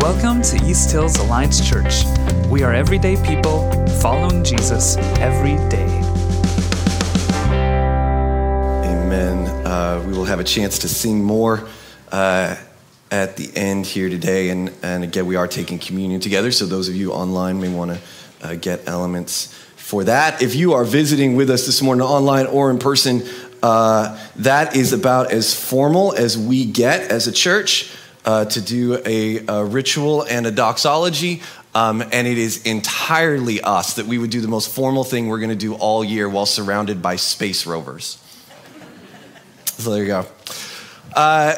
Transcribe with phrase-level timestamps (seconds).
[0.00, 2.04] Welcome to East Hills Alliance Church.
[2.48, 3.68] We are everyday people
[4.00, 5.88] following Jesus every day.
[8.84, 9.48] Amen.
[9.66, 11.68] Uh, we will have a chance to sing more
[12.12, 12.54] uh,
[13.10, 14.50] at the end here today.
[14.50, 16.52] And, and again, we are taking communion together.
[16.52, 18.00] So those of you online may want to
[18.46, 20.40] uh, get elements for that.
[20.40, 23.24] If you are visiting with us this morning online or in person,
[23.64, 27.92] uh, that is about as formal as we get as a church
[28.28, 31.40] uh, to do a, a, ritual and a doxology.
[31.74, 35.38] Um, and it is entirely us that we would do the most formal thing we're
[35.38, 38.22] going to do all year while surrounded by space rovers.
[39.64, 40.26] so there you go.
[41.16, 41.54] Uh,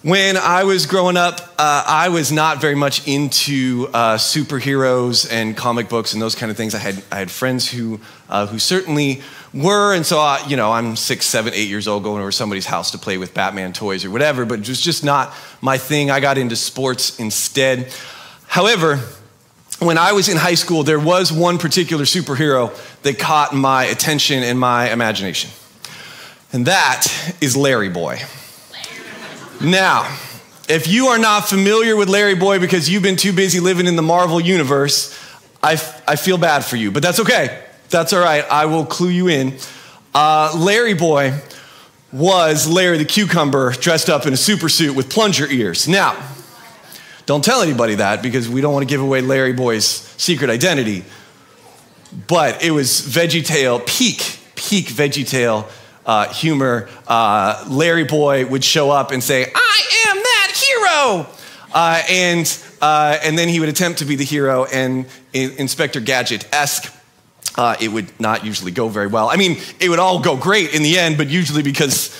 [0.00, 5.54] when I was growing up, uh, I was not very much into uh, superheroes and
[5.54, 6.74] comic books and those kind of things.
[6.74, 8.00] I had, I had friends who,
[8.32, 9.20] uh, who certainly
[9.52, 12.64] were, and so, I, you know, I'm six, seven, eight years old going over somebody's
[12.64, 16.10] house to play with Batman toys or whatever, but it was just not my thing.
[16.10, 17.92] I got into sports instead.
[18.46, 19.00] However,
[19.80, 24.42] when I was in high school, there was one particular superhero that caught my attention
[24.42, 25.50] and my imagination,
[26.54, 27.06] and that
[27.42, 28.18] is Larry Boy.
[29.60, 30.04] Now,
[30.70, 33.96] if you are not familiar with Larry Boy because you've been too busy living in
[33.96, 35.14] the Marvel universe,
[35.62, 35.72] I,
[36.08, 37.62] I feel bad for you, but that's okay.
[37.92, 38.42] That's all right.
[38.50, 39.58] I will clue you in.
[40.14, 41.38] Uh, Larry Boy
[42.10, 45.86] was Larry the Cucumber dressed up in a super suit with plunger ears.
[45.86, 46.16] Now,
[47.26, 51.04] don't tell anybody that because we don't want to give away Larry Boy's secret identity.
[52.28, 55.68] But it was VeggieTale, peak, peak VeggieTale
[56.06, 61.26] uh, humor, uh, Larry Boy would show up and say, I am that hero.
[61.74, 65.04] Uh, and, uh, and then he would attempt to be the hero, and
[65.34, 66.90] in Inspector Gadget esque.
[67.54, 69.28] Uh, it would not usually go very well.
[69.28, 72.10] I mean, it would all go great in the end, but usually because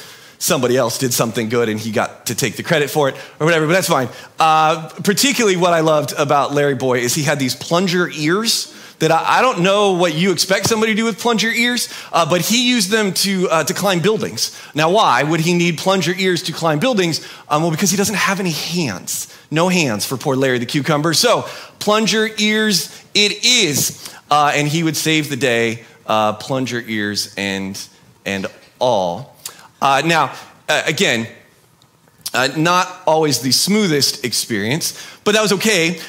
[0.43, 3.47] somebody else did something good and he got to take the credit for it or
[3.47, 4.09] whatever, but that's fine.
[4.41, 9.11] Uh, particularly, what I loved about Larry Boy is he had these plunger ears that
[9.11, 12.41] I, I, don't know what you expect somebody to do with plunger ears, uh, but
[12.41, 14.57] he used them to, uh, to climb buildings.
[14.75, 17.27] Now, why would he need plunger ears to climb buildings?
[17.49, 19.33] Um, well, because he doesn't have any hands.
[19.51, 21.15] No hands for poor Larry the cucumber.
[21.15, 21.43] So,
[21.81, 24.09] plunger ears it is.
[24.33, 27.87] Uh, and he would save the day, uh, plunger ears and,
[28.25, 28.47] and
[28.79, 29.37] all.
[29.83, 30.35] Uh, now,
[30.71, 31.29] uh, again,
[32.57, 36.01] not always the smoothest experience, but that was okay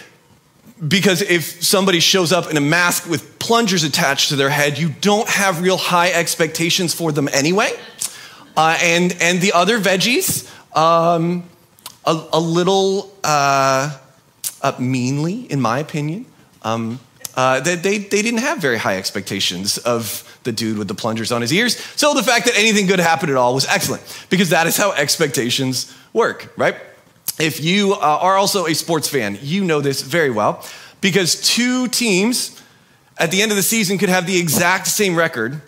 [0.87, 4.87] because if somebody shows up in a mask with plungers attached to their head, you
[5.01, 7.71] don't have real high expectations for them anyway.
[8.55, 11.43] Uh, and, and the other veggies, um,
[12.05, 13.97] a, a, little uh,
[14.61, 16.25] uh, meanly, in my opinion.
[16.61, 17.01] Um,
[17.35, 21.31] uh, they, they, they didn't have very high expectations of the dude with the plungers
[21.31, 21.77] on his ears.
[21.95, 24.91] So the fact that anything good happened at all was excellent because that is how
[24.91, 26.75] expectations work, right?
[27.39, 30.63] If you uh, are also a sports fan, you know this very well
[31.01, 32.61] because two teams
[33.17, 35.61] at the end of the season could have the exact same record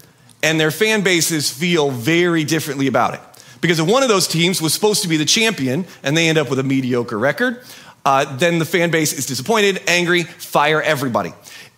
[0.43, 3.21] and their fan bases feel very differently about it.
[3.61, 6.37] Because if one of those teams was supposed to be the champion and they end
[6.37, 7.63] up with a mediocre record,
[8.05, 11.33] uh, then the fan base is disappointed, angry, fire everybody.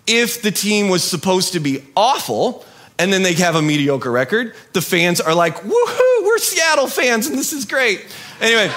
[0.07, 2.65] If the team was supposed to be awful
[2.97, 7.27] and then they have a mediocre record, the fans are like, woohoo, we're Seattle fans
[7.27, 8.05] and this is great.
[8.41, 8.73] Anyway.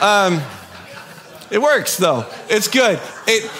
[0.00, 0.42] Um,
[1.50, 2.26] it works though.
[2.48, 3.00] It's good.
[3.26, 3.50] It,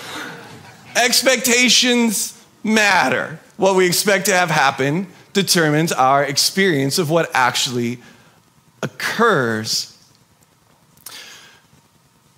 [0.97, 3.39] expectations matter.
[3.57, 7.99] What we expect to have happen determines our experience of what actually
[8.83, 9.97] occurs.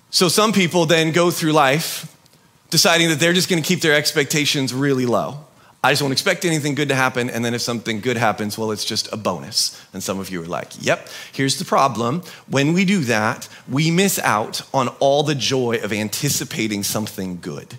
[0.09, 2.16] So some people then go through life
[2.69, 5.39] deciding that they're just going to keep their expectations really low.
[5.83, 7.29] I just won't expect anything good to happen.
[7.29, 9.79] And then if something good happens, well, it's just a bonus.
[9.93, 12.23] And some of you are like, yep, here's the problem.
[12.49, 17.77] When we do that, we miss out on all the joy of anticipating something good.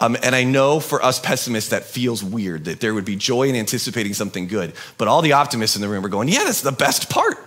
[0.00, 3.48] Um, and I know for us pessimists, that feels weird that there would be joy
[3.48, 4.74] in anticipating something good.
[4.98, 7.38] But all the optimists in the room are going, yeah, that's the best part.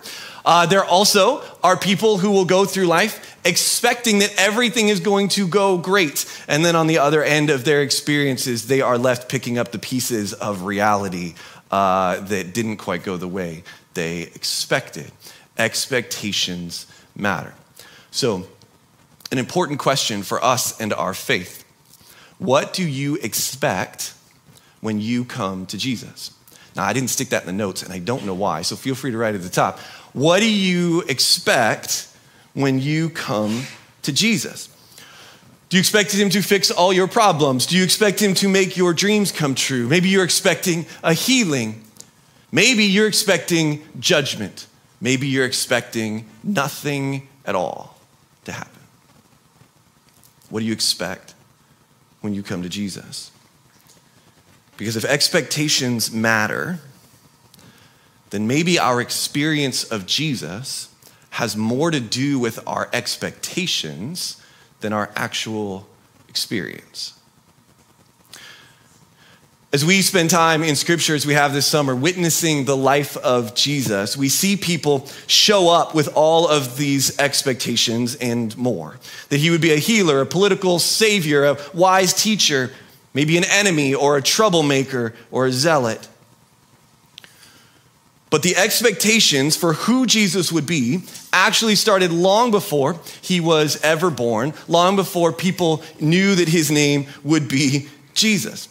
[0.44, 5.28] Uh, there also are people who will go through life expecting that everything is going
[5.28, 6.26] to go great.
[6.48, 9.78] And then on the other end of their experiences, they are left picking up the
[9.78, 11.34] pieces of reality
[11.70, 13.62] uh, that didn't quite go the way
[13.94, 15.10] they expected.
[15.56, 17.54] Expectations matter.
[18.10, 18.46] So,
[19.32, 21.64] an important question for us and our faith
[22.38, 24.12] what do you expect
[24.80, 26.32] when you come to Jesus?
[26.74, 28.94] Now, I didn't stick that in the notes, and I don't know why, so feel
[28.94, 29.78] free to write at the top.
[30.12, 32.08] What do you expect
[32.56, 33.64] when you come
[34.00, 34.70] to Jesus?
[35.68, 37.66] Do you expect him to fix all your problems?
[37.66, 39.86] Do you expect him to make your dreams come true?
[39.86, 41.84] Maybe you're expecting a healing.
[42.50, 44.66] Maybe you're expecting judgment.
[45.02, 47.98] Maybe you're expecting nothing at all
[48.46, 48.82] to happen.
[50.48, 51.34] What do you expect
[52.22, 53.32] when you come to Jesus?
[54.78, 56.78] Because if expectations matter,
[58.30, 60.88] then maybe our experience of Jesus
[61.36, 64.42] has more to do with our expectations
[64.80, 65.86] than our actual
[66.30, 67.12] experience.
[69.70, 73.54] As we spend time in scripture, as we have this summer, witnessing the life of
[73.54, 78.98] Jesus, we see people show up with all of these expectations and more.
[79.28, 82.70] That he would be a healer, a political savior, a wise teacher,
[83.12, 86.08] maybe an enemy or a troublemaker or a zealot.
[88.28, 91.02] But the expectations for who Jesus would be
[91.32, 97.06] actually started long before he was ever born, long before people knew that his name
[97.22, 98.68] would be Jesus.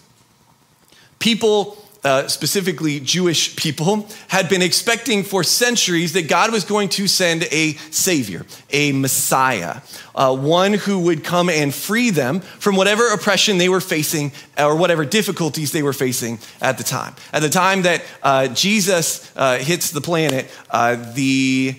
[1.19, 7.07] People, uh, specifically Jewish people, had been expecting for centuries that God was going to
[7.07, 9.81] send a savior, a Messiah,
[10.13, 14.75] uh, one who would come and free them from whatever oppression they were facing or
[14.75, 17.15] whatever difficulties they were facing at the time.
[17.33, 21.75] At the time that uh, Jesus uh, hits the planet, uh, the,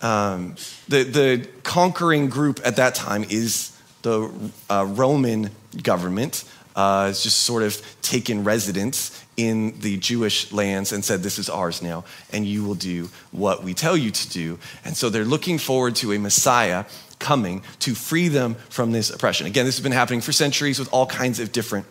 [0.00, 0.54] um,
[0.86, 4.32] the, the conquering group at that time is the
[4.70, 5.50] uh, Roman
[5.82, 6.44] government
[6.76, 11.48] uh, has just sort of taken residence in the Jewish lands and said, This is
[11.48, 14.58] ours now, and you will do what we tell you to do.
[14.84, 16.84] And so they're looking forward to a Messiah
[17.18, 19.46] coming to free them from this oppression.
[19.46, 21.86] Again, this has been happening for centuries with all kinds of different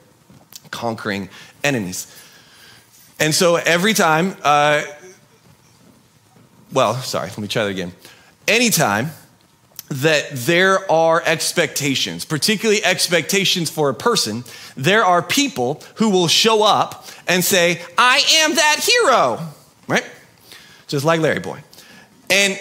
[0.72, 1.30] conquering
[1.63, 2.07] enemies.
[3.19, 4.84] And so every time, uh,
[6.72, 7.94] well, sorry, let me try that again.
[8.48, 9.12] Anytime
[9.89, 14.44] that there are expectations, particularly expectations for a person,
[14.75, 19.39] there are people who will show up and say, I am that hero,
[19.88, 20.06] right?
[20.88, 21.62] Just like Larry Boy.
[22.30, 22.59] And,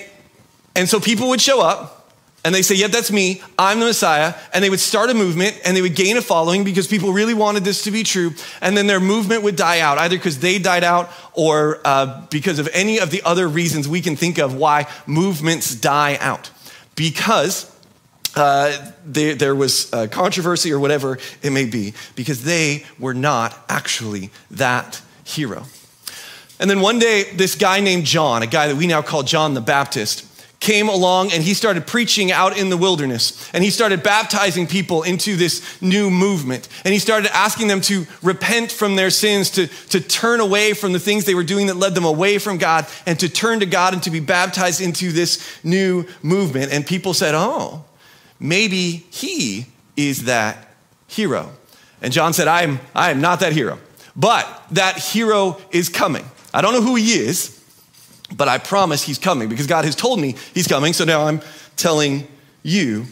[0.77, 2.11] and so people would show up
[2.45, 3.41] and they say, Yeah, that's me.
[3.57, 4.35] I'm the Messiah.
[4.53, 7.35] And they would start a movement and they would gain a following because people really
[7.35, 8.33] wanted this to be true.
[8.61, 12.59] And then their movement would die out, either because they died out or uh, because
[12.59, 16.51] of any of the other reasons we can think of why movements die out
[16.95, 17.71] because
[18.35, 23.55] uh, there, there, was uh, controversy or whatever it may be, because they were not
[23.69, 25.65] actually that hero.
[26.59, 29.55] And then one day, this guy named John, a guy that we now call John
[29.55, 30.25] the Baptist,
[30.63, 33.51] came along and he started preaching out in the wilderness.
[33.53, 36.69] And he started baptizing people into this new movement.
[36.85, 40.93] And he started asking them to repent from their sins, to, to turn away from
[40.93, 43.67] the things they were doing that led them away from God, and to turn to
[43.67, 46.73] God and to be baptized into this new movement.
[46.73, 47.85] And people said, Oh,
[48.39, 49.67] maybe he
[49.97, 50.69] is that
[51.09, 51.51] hero.
[52.01, 53.81] And John said, I am, I am not that hero,
[54.15, 56.25] but that hero is coming.
[56.55, 57.62] I don't know who he is
[58.37, 60.93] but I promise he's coming because God has told me he's coming.
[60.93, 61.41] So now I'm
[61.77, 62.27] telling
[62.63, 63.07] you.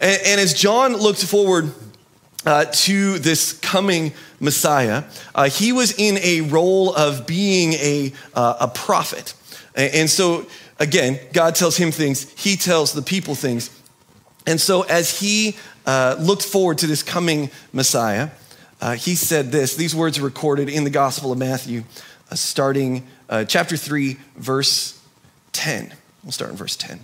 [0.00, 1.72] And, and as John looked forward
[2.46, 5.04] uh, to this coming Messiah,
[5.34, 9.34] uh, he was in a role of being a, uh, a prophet.
[9.74, 10.46] And, and so,
[10.78, 13.70] again, God tells him things, he tells the people things.
[14.46, 15.56] And so, as he
[15.86, 18.30] uh, looked forward to this coming Messiah,
[18.80, 19.74] uh, he said this.
[19.74, 21.84] These words are recorded in the Gospel of Matthew,
[22.30, 25.00] uh, starting uh, chapter 3, verse
[25.52, 25.94] 10.
[26.22, 27.00] We'll start in verse 10.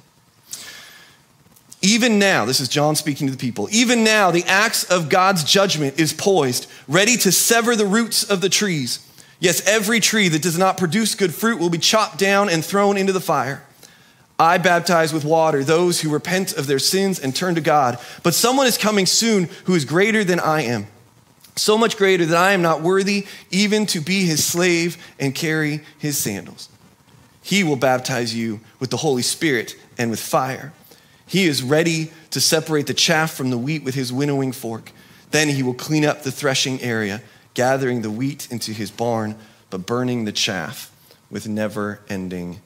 [1.83, 5.45] Even now, this is John speaking to the people, even now the axe of God's
[5.45, 9.07] judgment is poised, ready to sever the roots of the trees.
[9.39, 12.97] Yes, every tree that does not produce good fruit will be chopped down and thrown
[12.97, 13.63] into the fire.
[14.39, 18.35] I baptize with water those who repent of their sins and turn to God, but
[18.35, 20.87] someone is coming soon who is greater than I am
[21.57, 25.83] so much greater that I am not worthy even to be his slave and carry
[25.99, 26.69] his sandals.
[27.43, 30.73] He will baptize you with the Holy Spirit and with fire.
[31.27, 34.93] He is ready to separate the chaff from the wheat with his winnowing fork.
[35.31, 37.23] Then he will clean up the threshing area,
[37.55, 39.37] gathering the wheat into his barn,
[39.71, 40.91] but burning the chaff
[41.31, 42.61] with never ending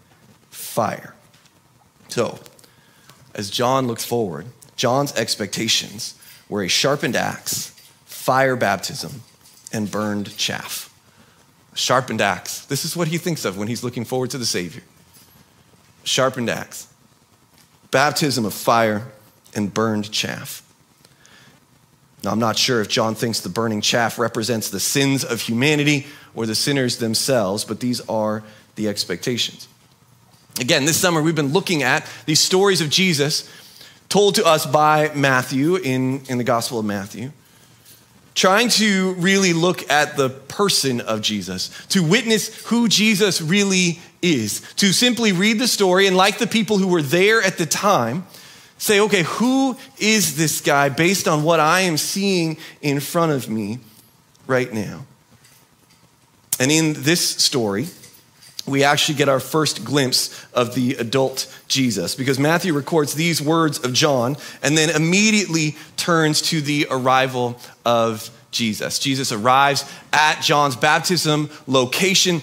[0.51, 1.15] fire.
[2.09, 2.39] So,
[3.35, 6.15] as John looked forward, John's expectations
[6.49, 7.75] were a sharpened axe
[8.29, 9.23] fire baptism,
[9.73, 10.93] and burned chaff.
[11.73, 12.67] sharpened axe.
[12.67, 14.83] This is what he thinks of when he's looking forward to the Savior.
[16.05, 16.89] Sharpened axe.
[17.91, 19.07] Baptism of fire
[19.55, 20.63] and burned chaff.
[22.23, 26.07] Now, I'm not sure if John thinks the burning chaff represents the sins of humanity
[26.35, 28.43] or the sinners themselves, but these are
[28.75, 29.69] the expectations.
[30.61, 33.49] Again, this summer we've been looking at these stories of Jesus
[34.11, 37.33] told to us by Matthew in, in the Gospel of Matthew
[38.39, 44.61] trying to really look at the person of Jesus, to witness who Jesus really is,
[44.77, 48.25] to simply read the story and, like the people who were there at the time,
[48.79, 53.51] say, okay, who is this guy based on what I am seeing in front of
[53.51, 53.81] me
[54.47, 55.05] right now?
[56.61, 57.89] And in this story,
[58.69, 63.85] we actually get our first glimpse of the adult Jesus because Matthew records these words
[63.85, 68.99] of John and then immediately turns to the arrival of Jesus.
[68.99, 72.43] Jesus arrives at John's baptism location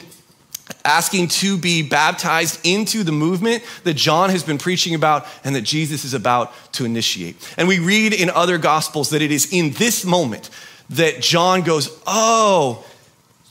[0.83, 5.61] asking to be baptized into the movement that John has been preaching about and that
[5.61, 7.35] Jesus is about to initiate.
[7.57, 10.49] And we read in other gospels that it is in this moment
[10.91, 12.85] that John goes, Oh,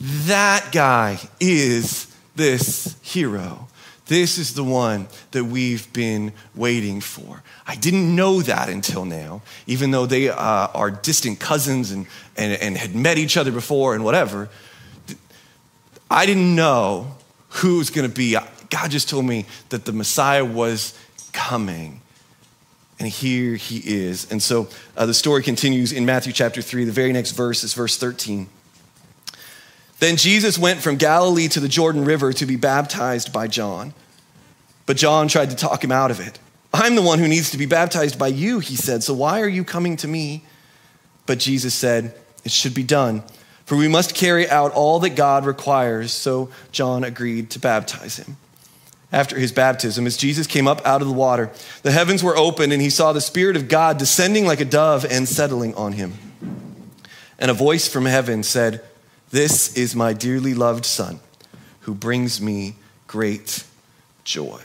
[0.01, 3.69] that guy is this hero.
[4.07, 7.43] This is the one that we've been waiting for.
[7.67, 12.53] I didn't know that until now, even though they uh, are distant cousins and, and,
[12.61, 14.51] and had met each other before and whatever.
[16.11, 17.17] I didn't know
[17.49, 18.37] who was going to be.
[18.69, 20.99] God just told me that the Messiah was
[21.33, 22.03] coming.
[22.99, 24.31] And here he is.
[24.31, 26.85] And so uh, the story continues in Matthew chapter 3.
[26.85, 28.49] The very next verse is verse 13.
[30.01, 33.95] Then Jesus went from Galilee to the Jordan River to be baptized by John.
[34.87, 36.39] But John tried to talk him out of it.
[36.73, 39.03] I'm the one who needs to be baptized by you, he said.
[39.03, 40.45] So why are you coming to me?
[41.27, 43.23] But Jesus said, It should be done,
[43.65, 46.13] for we must carry out all that God requires.
[46.13, 48.37] So John agreed to baptize him.
[49.13, 51.53] After his baptism, as Jesus came up out of the water,
[51.85, 55.07] the heavens were opened, and he saw the Spirit of God descending like a dove
[55.09, 56.15] and settling on him.
[57.39, 58.83] And a voice from heaven said,
[59.31, 61.21] this is my dearly loved Son
[61.81, 62.77] who brings me
[63.07, 63.65] great
[64.25, 64.61] joy.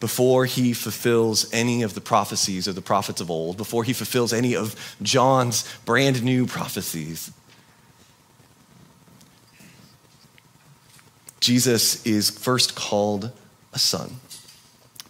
[0.00, 4.32] Before he fulfills any of the prophecies of the prophets of old, before he fulfills
[4.32, 7.32] any of John's brand new prophecies,
[11.40, 13.32] Jesus is first called
[13.72, 14.16] a son.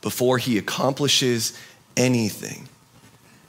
[0.00, 1.58] Before he accomplishes
[1.96, 2.68] anything,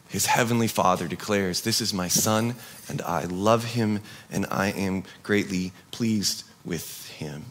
[0.10, 2.56] his heavenly Father declares, This is my Son,
[2.90, 4.02] and I love him,
[4.32, 7.46] and I am greatly pleased with him.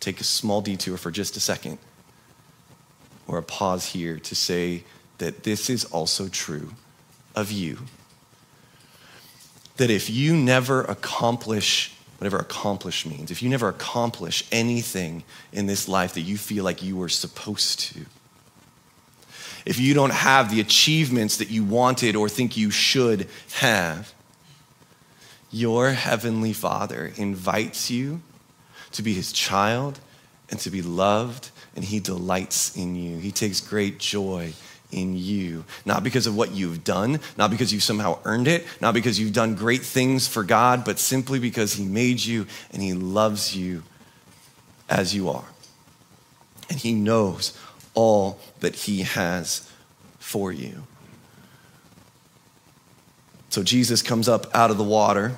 [0.00, 1.76] Take a small detour for just a second,
[3.28, 4.84] or a pause here to say
[5.18, 6.72] that this is also true
[7.36, 7.80] of you.
[9.76, 15.88] That if you never accomplish whatever accomplish means, if you never accomplish anything in this
[15.88, 18.04] life that you feel like you were supposed to,
[19.66, 24.12] if you don't have the achievements that you wanted or think you should have.
[25.50, 28.22] Your heavenly Father invites you
[28.92, 29.98] to be his child
[30.48, 33.18] and to be loved, and he delights in you.
[33.18, 34.52] He takes great joy
[34.92, 35.64] in you.
[35.84, 39.32] Not because of what you've done, not because you've somehow earned it, not because you've
[39.32, 43.82] done great things for God, but simply because he made you and he loves you
[44.88, 45.44] as you are.
[46.68, 47.56] And he knows
[47.94, 49.68] all that He has
[50.18, 50.84] for you.
[53.50, 55.36] So Jesus comes up out of the water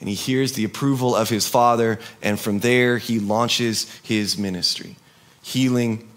[0.00, 4.96] and he hears the approval of his Father, and from there he launches his ministry
[5.42, 6.08] healing,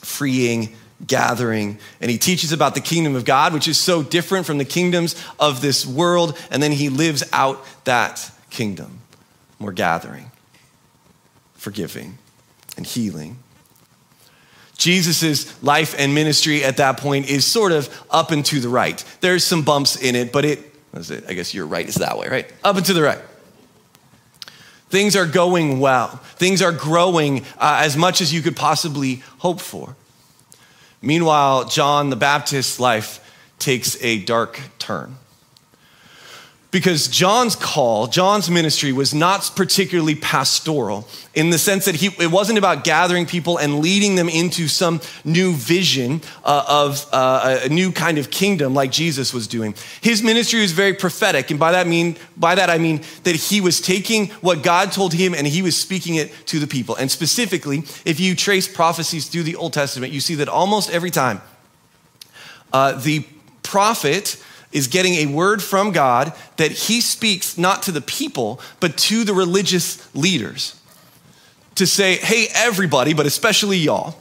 [0.00, 0.74] freeing,
[1.06, 1.78] gathering.
[2.00, 5.16] And he teaches about the kingdom of God, which is so different from the kingdoms
[5.40, 6.38] of this world.
[6.50, 9.00] And then he lives out that kingdom.
[9.58, 10.30] More gathering,
[11.54, 12.18] forgiving,
[12.76, 13.38] and healing
[14.78, 19.04] Jesus' life and ministry at that point is sort of up and to the right.
[19.20, 20.60] There's some bumps in it, but it,
[20.94, 21.24] it?
[21.28, 22.50] I guess your right is that way, right?
[22.64, 23.18] Up and to the right.
[24.88, 26.08] Things are going well.
[26.36, 29.96] Things are growing uh, as much as you could possibly hope for.
[31.02, 33.24] Meanwhile, John the Baptist's life
[33.58, 35.16] takes a dark turn
[36.70, 42.30] because John's call, John's ministry was not particularly pastoral in the sense that he, it
[42.30, 47.68] wasn't about gathering people and leading them into some new vision uh, of uh, a
[47.70, 49.74] new kind of kingdom like Jesus was doing.
[50.02, 53.62] His ministry was very prophetic, and by that mean by that I mean that he
[53.62, 56.96] was taking what God told him and he was speaking it to the people.
[56.96, 61.10] And specifically, if you trace prophecies through the Old Testament, you see that almost every
[61.10, 61.40] time
[62.74, 63.24] uh, the
[63.62, 68.96] prophet is getting a word from God that he speaks not to the people, but
[68.98, 70.78] to the religious leaders
[71.74, 74.16] to say, hey, everybody, but especially y'all,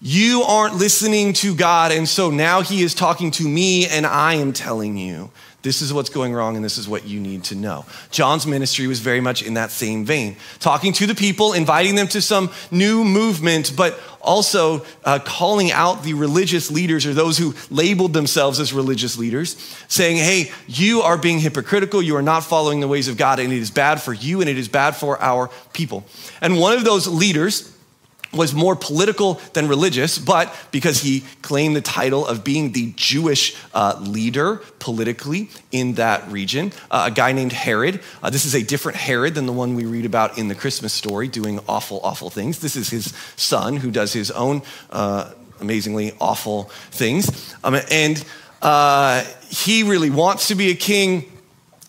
[0.00, 4.34] you aren't listening to God, and so now he is talking to me, and I
[4.34, 5.30] am telling you
[5.62, 7.84] This is what's going wrong, and this is what you need to know.
[8.12, 12.06] John's ministry was very much in that same vein, talking to the people, inviting them
[12.08, 17.54] to some new movement, but also uh, calling out the religious leaders or those who
[17.70, 19.56] labeled themselves as religious leaders,
[19.88, 22.00] saying, Hey, you are being hypocritical.
[22.02, 24.48] You are not following the ways of God, and it is bad for you, and
[24.48, 26.04] it is bad for our people.
[26.40, 27.76] And one of those leaders,
[28.32, 33.56] was more political than religious, but because he claimed the title of being the Jewish
[33.74, 38.00] uh, leader politically in that region, uh, a guy named Herod.
[38.22, 40.92] Uh, this is a different Herod than the one we read about in the Christmas
[40.92, 42.58] story, doing awful, awful things.
[42.58, 47.54] This is his son who does his own uh, amazingly awful things.
[47.64, 48.24] Um, and
[48.62, 51.32] uh, he really wants to be a king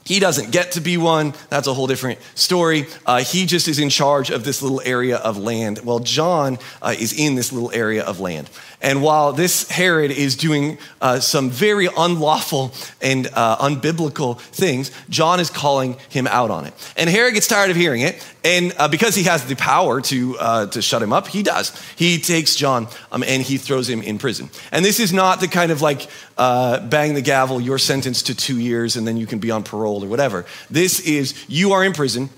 [0.10, 1.36] he doesn't get to be one.
[1.50, 2.88] That's a whole different story.
[3.06, 5.82] Uh, he just is in charge of this little area of land.
[5.84, 8.50] Well, John uh, is in this little area of land.
[8.82, 12.72] And while this Herod is doing uh, some very unlawful
[13.02, 16.74] and uh, unbiblical things, John is calling him out on it.
[16.96, 18.26] And Herod gets tired of hearing it.
[18.44, 21.78] And uh, because he has the power to, uh, to shut him up, he does.
[21.98, 24.50] He takes John um, and he throws him in prison.
[24.72, 26.08] And this is not the kind of like
[26.38, 29.64] uh, bang the gavel, you're sentenced to two years and then you can be on
[29.64, 30.46] parole or whatever.
[30.70, 32.30] This is you are in prison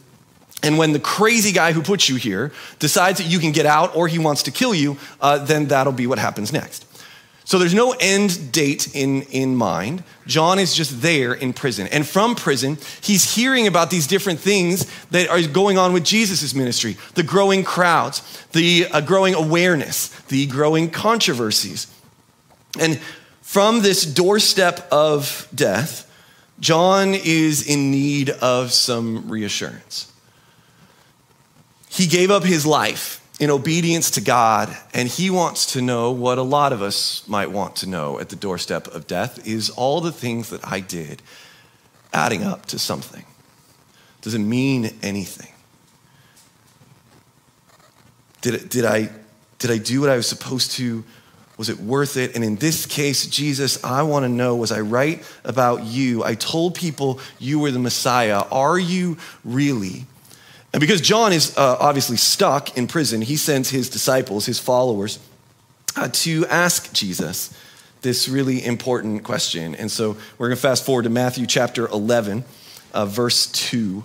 [0.63, 3.95] and when the crazy guy who put you here decides that you can get out
[3.95, 6.85] or he wants to kill you, uh, then that'll be what happens next.
[7.43, 10.03] So there's no end date in, in mind.
[10.27, 11.87] John is just there in prison.
[11.87, 16.53] And from prison, he's hearing about these different things that are going on with Jesus'
[16.53, 21.87] ministry the growing crowds, the uh, growing awareness, the growing controversies.
[22.79, 22.99] And
[23.41, 26.07] from this doorstep of death,
[26.59, 30.10] John is in need of some reassurance.
[31.91, 36.37] He gave up his life in obedience to God, and he wants to know what
[36.37, 39.99] a lot of us might want to know at the doorstep of death is all
[39.99, 41.21] the things that I did
[42.13, 43.25] adding up to something?
[44.21, 45.51] Does it mean anything?
[48.39, 49.09] Did, it, did, I,
[49.59, 51.03] did I do what I was supposed to?
[51.57, 52.35] Was it worth it?
[52.35, 56.23] And in this case, Jesus, I want to know was I right about you?
[56.23, 58.43] I told people you were the Messiah.
[58.49, 60.05] Are you really?
[60.73, 65.19] And because John is uh, obviously stuck in prison, he sends his disciples, his followers,
[65.95, 67.53] uh, to ask Jesus
[68.01, 69.75] this really important question.
[69.75, 72.45] And so we're going to fast forward to Matthew chapter 11,
[72.93, 74.03] uh, verse 2.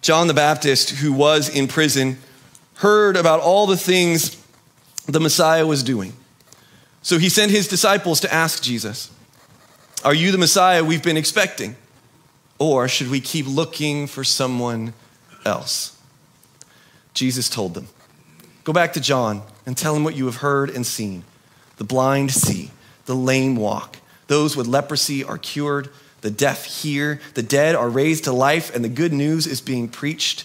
[0.00, 2.18] John the Baptist, who was in prison,
[2.76, 4.36] heard about all the things
[5.06, 6.14] the Messiah was doing.
[7.02, 9.10] So he sent his disciples to ask Jesus,
[10.04, 11.76] Are you the Messiah we've been expecting?
[12.62, 14.94] Or should we keep looking for someone
[15.44, 16.00] else?
[17.12, 17.88] Jesus told them,
[18.62, 21.24] Go back to John and tell him what you have heard and seen.
[21.78, 22.70] The blind see,
[23.06, 23.96] the lame walk,
[24.28, 25.88] those with leprosy are cured,
[26.20, 29.88] the deaf hear, the dead are raised to life, and the good news is being
[29.88, 30.44] preached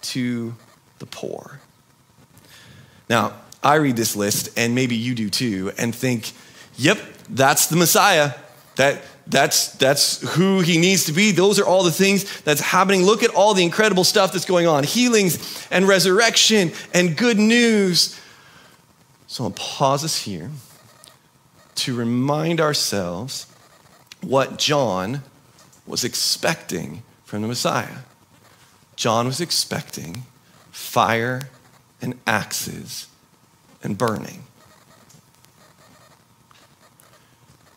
[0.00, 0.54] to
[1.00, 1.60] the poor.
[3.10, 6.32] Now, I read this list, and maybe you do too, and think,
[6.76, 8.32] yep, that's the Messiah.
[8.76, 11.32] That, that's, that's who he needs to be.
[11.32, 13.02] Those are all the things that's happening.
[13.02, 18.18] Look at all the incredible stuff that's going on healings and resurrection and good news.
[19.26, 20.50] So I'll pause us here
[21.76, 23.46] to remind ourselves
[24.22, 25.22] what John
[25.86, 27.98] was expecting from the Messiah.
[28.96, 30.22] John was expecting
[30.72, 31.50] fire
[32.00, 33.06] and axes
[33.82, 34.44] and burning.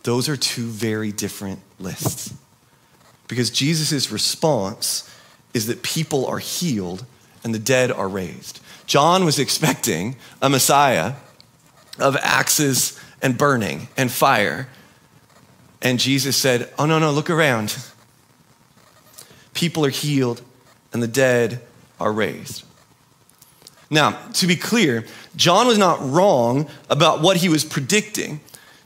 [0.04, 2.34] Those are two very different lists.
[3.28, 5.10] Because Jesus' response
[5.54, 7.06] is that people are healed
[7.44, 8.60] and the dead are raised.
[8.86, 11.14] John was expecting a Messiah
[12.00, 14.68] of axes and burning and fire.
[15.82, 17.78] And Jesus said, Oh, no, no, look around.
[19.54, 20.42] People are healed
[20.94, 21.62] and the dead
[22.00, 22.64] are raised.
[23.90, 28.40] Now, to be clear, John was not wrong about what he was predicting.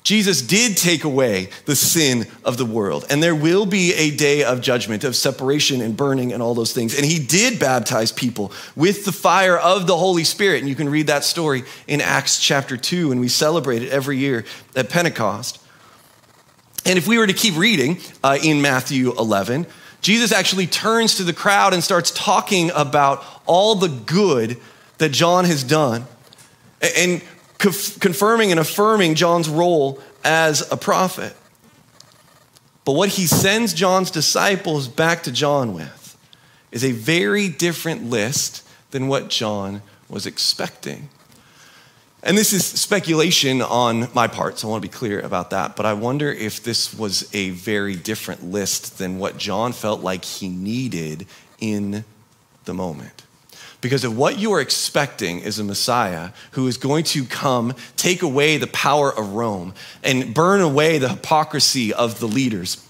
[0.05, 4.43] Jesus did take away the sin of the world, and there will be a day
[4.43, 6.95] of judgment, of separation and burning and all those things.
[6.95, 10.59] And he did baptize people with the fire of the Holy Spirit.
[10.59, 14.19] And you can read that story in Acts chapter 2, and we celebrate it every
[14.19, 15.59] year at Pentecost.
[16.85, 19.65] And if we were to keep reading uh, in Matthew 11,
[20.01, 24.57] Jesus actually turns to the crowd and starts talking about all the good
[24.99, 26.05] that John has done.
[26.95, 27.23] And
[27.57, 31.35] confirming and affirming John's role as a prophet.
[32.83, 36.17] But what he sends John's disciples back to John with
[36.71, 41.09] is a very different list than what John was expecting.
[42.21, 45.75] And this is speculation on my part, so I want to be clear about that.
[45.75, 50.25] But I wonder if this was a very different list than what John felt like
[50.25, 51.27] he needed
[51.59, 52.03] in
[52.65, 53.24] the moment.
[53.85, 58.23] Because of what you are expecting is a Messiah who is going to come, take
[58.23, 62.83] away the power of Rome, and burn away the hypocrisy of the leaders,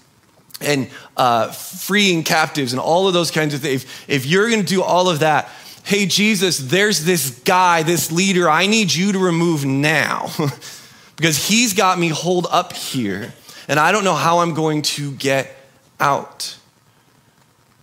[0.58, 3.84] and uh, freeing captives, and all of those kinds of things.
[3.84, 5.50] If, if you're going to do all of that,
[5.84, 10.30] hey, Jesus, there's this guy, this leader, I need you to remove now
[11.16, 13.34] because he's got me holed up here
[13.68, 15.54] and I don't know how I'm going to get
[16.00, 16.56] out.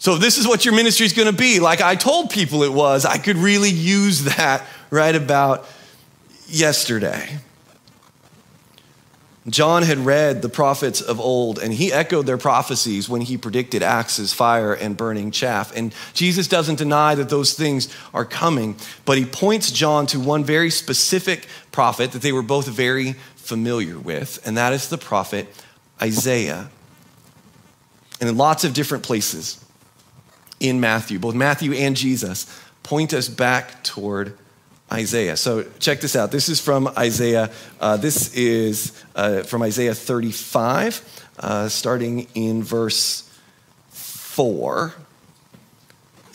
[0.04, 1.62] So, this is what your ministry is going to be.
[1.62, 5.66] Like I told people it was, I could really use that right about
[6.46, 7.38] yesterday.
[9.48, 13.82] John had read the prophets of old, and he echoed their prophecies when he predicted
[13.82, 15.74] axes, fire, and burning chaff.
[15.74, 20.44] And Jesus doesn't deny that those things are coming, but he points John to one
[20.44, 25.48] very specific prophet that they were both very familiar with, and that is the prophet
[26.02, 26.70] Isaiah.
[28.20, 29.63] And in lots of different places
[30.64, 32.48] in Matthew, both Matthew and Jesus
[32.82, 34.38] point us back toward
[34.92, 35.36] Isaiah.
[35.38, 36.32] So check this out.
[36.32, 37.52] This is from Isaiah.
[37.80, 43.30] Uh, this is uh, from Isaiah 35, uh, starting in verse
[43.90, 44.94] 4.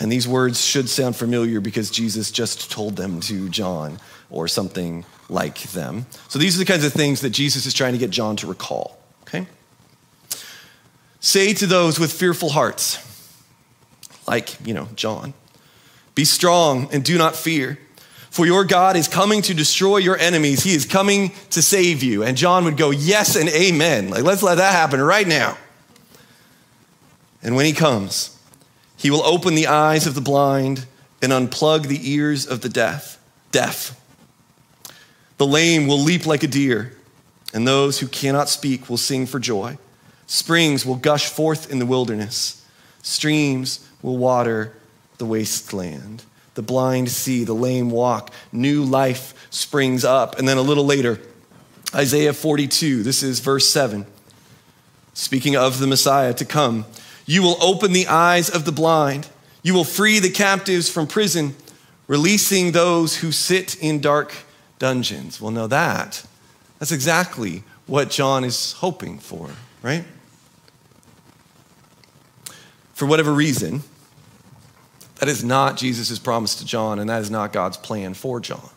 [0.01, 3.99] And these words should sound familiar because Jesus just told them to John
[4.31, 6.07] or something like them.
[6.29, 8.47] So these are the kinds of things that Jesus is trying to get John to
[8.47, 8.99] recall.
[9.23, 9.47] Okay?
[11.21, 13.05] Say to those with fearful hearts,
[14.29, 15.33] like, you know, John,
[16.15, 17.79] be strong and do not fear.
[18.31, 20.63] For your God is coming to destroy your enemies.
[20.63, 22.23] He is coming to save you.
[22.23, 24.11] And John would go, Yes and amen.
[24.11, 25.57] Like, let's let that happen right now.
[27.43, 28.39] And when he comes,
[28.97, 30.87] he will open the eyes of the blind
[31.23, 33.19] and unplug the ears of the deaf.
[33.51, 33.99] Deaf.
[35.39, 36.93] The lame will leap like a deer,
[37.55, 39.79] and those who cannot speak will sing for joy.
[40.27, 42.67] Springs will gush forth in the wilderness,
[43.03, 44.75] streams will water
[45.19, 46.25] the wasteland
[46.59, 50.41] the blind see, the lame walk, new life springs up.
[50.41, 51.21] And then a little later,
[51.95, 54.05] Isaiah 42, this is verse 7,
[55.15, 56.85] speaking of the Messiah to come.
[57.27, 59.29] You will open the eyes of the blind,
[59.63, 61.55] you will free the captives from prison,
[62.09, 64.35] releasing those who sit in dark
[64.81, 65.41] dungeons.
[65.41, 66.27] Well, know that.
[66.81, 69.49] That's exactly what John is hoping for,
[69.81, 70.05] right?
[72.99, 73.85] For whatever reason,
[75.21, 78.71] that is not Jesus' promise to John, and that is not God's plan for John.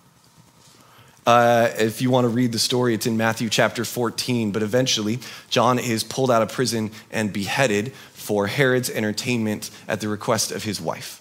[1.25, 4.51] Uh, if you want to read the story, it's in Matthew chapter 14.
[4.51, 5.17] But eventually,
[5.49, 10.65] John is pulled out of prison and beheaded for Herod's entertainment at the request of
[10.65, 11.19] his wife.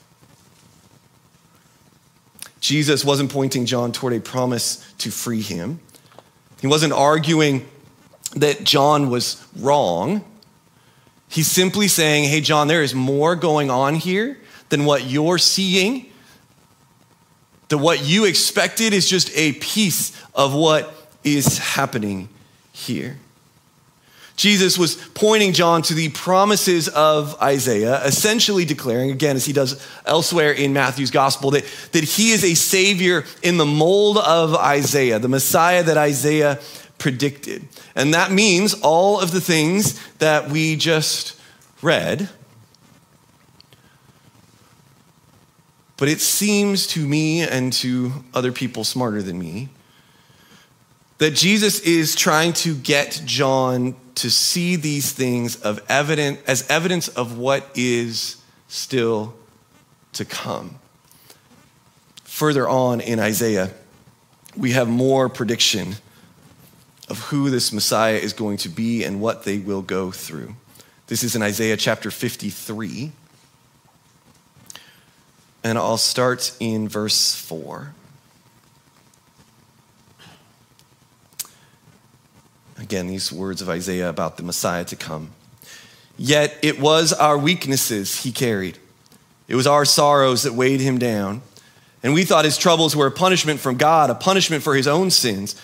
[2.60, 5.80] Jesus wasn't pointing John toward a promise to free him,
[6.60, 7.66] he wasn't arguing
[8.36, 10.22] that John was wrong.
[11.30, 14.36] He's simply saying, Hey, John, there is more going on here
[14.68, 16.06] than what you're seeing.
[17.68, 22.28] That what you expected is just a piece of what is happening
[22.72, 23.16] here.
[24.34, 29.86] Jesus was pointing John to the promises of Isaiah, essentially declaring, again, as he does
[30.06, 35.18] elsewhere in Matthew's gospel, that, that he is a savior in the mold of Isaiah,
[35.18, 36.58] the Messiah that Isaiah
[37.00, 37.66] predicted.
[37.96, 41.36] And that means all of the things that we just
[41.82, 42.28] read
[46.00, 49.68] But it seems to me and to other people smarter than me
[51.18, 57.08] that Jesus is trying to get John to see these things of evident, as evidence
[57.08, 59.34] of what is still
[60.14, 60.78] to come.
[62.24, 63.70] Further on in Isaiah,
[64.56, 65.96] we have more prediction
[67.10, 70.54] of who this Messiah is going to be and what they will go through.
[71.08, 73.10] This is in Isaiah chapter 53.
[75.64, 77.92] And I'll start in verse 4.
[82.78, 85.32] Again, these words of Isaiah about the Messiah to come.
[86.16, 88.78] Yet it was our weaknesses he carried,
[89.48, 91.42] it was our sorrows that weighed him down.
[92.02, 95.10] And we thought his troubles were a punishment from God, a punishment for his own
[95.10, 95.54] sins.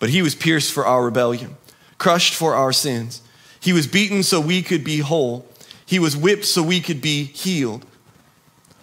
[0.00, 1.56] But he was pierced for our rebellion,
[1.98, 3.22] crushed for our sins.
[3.60, 5.46] He was beaten so we could be whole,
[5.90, 7.84] he was whipped so we could be healed.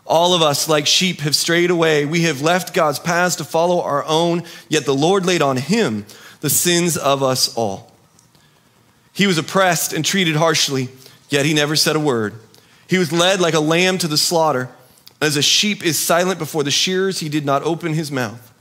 [0.06, 2.06] All of us, like sheep, have strayed away.
[2.06, 6.06] We have left God's paths to follow our own, yet the Lord laid on him
[6.42, 7.94] the sins of us all.
[9.14, 10.90] He was oppressed and treated harshly,
[11.30, 12.36] yet he never said a word.
[12.90, 14.70] He was led like a lamb to the slaughter.
[15.22, 18.54] As a sheep is silent before the shearers, he did not open his mouth.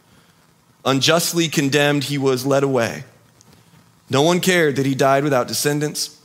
[0.86, 3.02] Unjustly condemned, he was led away.
[4.08, 6.20] No one cared that he died without descendants,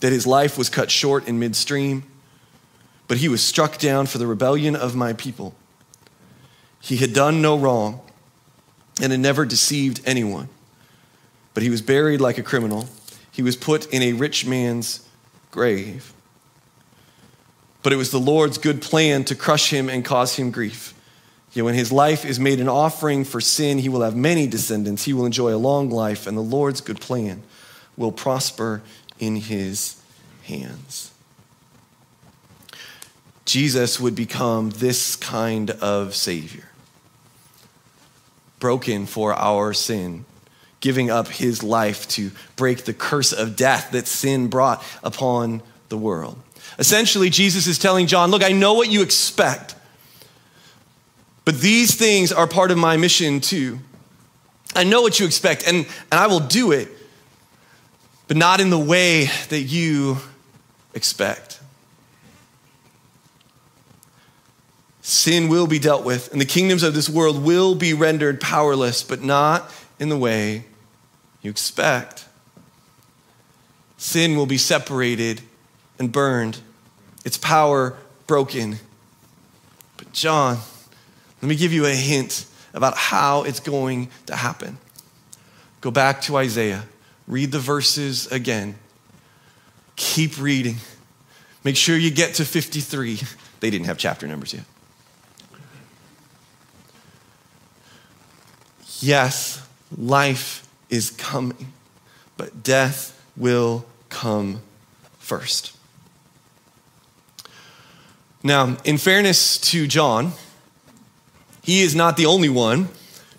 [0.00, 2.02] that his life was cut short in midstream,
[3.06, 5.54] but he was struck down for the rebellion of my people.
[6.80, 8.00] He had done no wrong
[9.00, 10.48] and had never deceived anyone,
[11.54, 12.88] but he was buried like a criminal.
[13.30, 15.06] He was put in a rich man's
[15.52, 16.12] grave.
[17.84, 20.92] But it was the Lord's good plan to crush him and cause him grief.
[21.52, 25.04] Yet when his life is made an offering for sin, he will have many descendants.
[25.04, 27.42] He will enjoy a long life, and the Lord's good plan
[27.96, 28.82] will prosper
[29.18, 30.00] in his
[30.44, 31.12] hands.
[33.44, 36.68] Jesus would become this kind of Savior
[38.58, 40.24] broken for our sin,
[40.80, 45.96] giving up his life to break the curse of death that sin brought upon the
[45.96, 46.38] world.
[46.78, 49.74] Essentially, Jesus is telling John, Look, I know what you expect.
[51.48, 53.78] But these things are part of my mission too.
[54.76, 56.90] I know what you expect, and, and I will do it,
[58.26, 60.18] but not in the way that you
[60.92, 61.58] expect.
[65.00, 69.02] Sin will be dealt with, and the kingdoms of this world will be rendered powerless,
[69.02, 70.64] but not in the way
[71.40, 72.26] you expect.
[73.96, 75.40] Sin will be separated
[75.98, 76.58] and burned,
[77.24, 78.80] its power broken.
[79.96, 80.58] But, John,
[81.40, 84.78] let me give you a hint about how it's going to happen.
[85.80, 86.84] Go back to Isaiah,
[87.26, 88.76] read the verses again.
[89.96, 90.76] Keep reading.
[91.64, 93.20] Make sure you get to 53.
[93.60, 94.64] They didn't have chapter numbers yet.
[99.00, 99.64] Yes,
[99.96, 101.72] life is coming,
[102.36, 104.60] but death will come
[105.18, 105.76] first.
[108.42, 110.32] Now, in fairness to John,
[111.68, 112.88] he is not the only one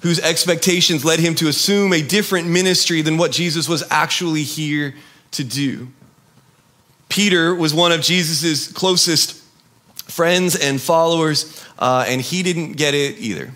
[0.01, 4.93] whose expectations led him to assume a different ministry than what Jesus was actually here
[5.31, 5.87] to do.
[7.09, 9.43] Peter was one of Jesus' closest
[10.03, 13.51] friends and followers, uh, and he didn't get it either.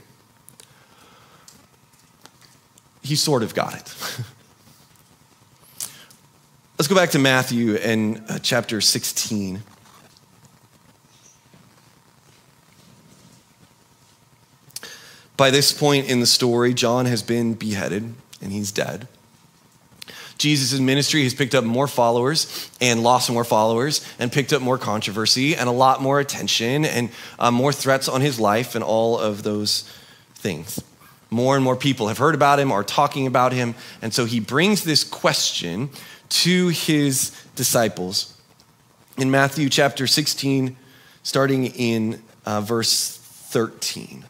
[3.04, 3.96] He sort of got it.
[6.80, 9.62] Let's go back to Matthew and uh, chapter 16.
[15.36, 19.08] By this point in the story, John has been beheaded and he's dead.
[20.38, 24.78] Jesus' ministry has picked up more followers and lost more followers and picked up more
[24.78, 29.18] controversy and a lot more attention and uh, more threats on his life and all
[29.18, 29.90] of those
[30.36, 30.84] things.
[31.30, 33.74] More and more people have heard about him, are talking about him.
[34.02, 35.90] And so he brings this question
[36.30, 38.38] to his disciples
[39.18, 40.76] in Matthew chapter 16,
[41.24, 44.26] starting in uh, verse 13.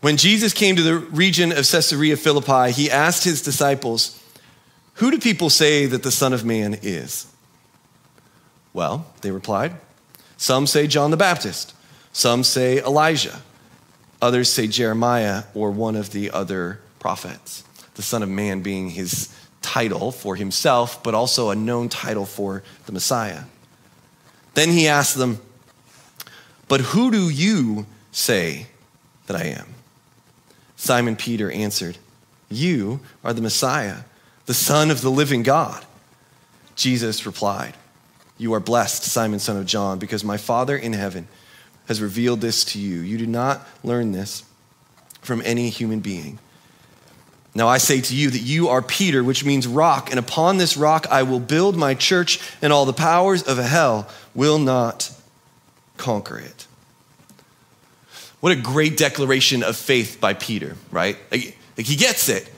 [0.00, 4.18] When Jesus came to the region of Caesarea Philippi, he asked his disciples,
[4.94, 7.26] Who do people say that the Son of Man is?
[8.72, 9.74] Well, they replied,
[10.38, 11.74] Some say John the Baptist,
[12.12, 13.42] some say Elijah,
[14.22, 17.64] others say Jeremiah or one of the other prophets.
[17.94, 22.62] The Son of Man being his title for himself, but also a known title for
[22.86, 23.42] the Messiah.
[24.54, 25.40] Then he asked them,
[26.68, 28.68] But who do you say
[29.26, 29.74] that I am?
[30.80, 31.98] Simon Peter answered,
[32.48, 33.98] You are the Messiah,
[34.46, 35.84] the Son of the living God.
[36.74, 37.74] Jesus replied,
[38.38, 41.28] You are blessed, Simon, son of John, because my Father in heaven
[41.86, 43.00] has revealed this to you.
[43.00, 44.42] You do not learn this
[45.20, 46.38] from any human being.
[47.54, 50.78] Now I say to you that you are Peter, which means rock, and upon this
[50.78, 55.12] rock I will build my church, and all the powers of hell will not
[55.98, 56.66] conquer it.
[58.40, 61.16] What a great declaration of faith by Peter, right?
[61.30, 62.50] Like, like he gets it.